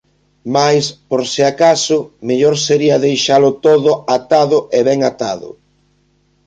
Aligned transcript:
Mais, 0.55 0.85
por 1.09 1.21
se 1.33 1.41
acaso, 1.51 1.97
mellor 2.27 2.55
sería 2.67 3.03
deixalo 3.05 3.49
todo 3.65 3.91
atado 4.17 4.59
e 4.77 4.79
ben 4.89 4.99
atado. 5.11 5.49